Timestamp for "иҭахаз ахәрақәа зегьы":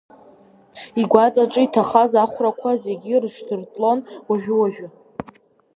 1.65-3.15